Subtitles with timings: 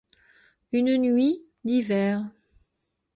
[0.71, 2.23] Une nuit d'hiver.